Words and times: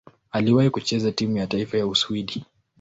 Aliwahi 0.31 0.69
kucheza 0.69 1.11
timu 1.11 1.37
ya 1.37 1.47
taifa 1.47 1.77
ya 1.77 1.87
Uswidi. 1.87 2.45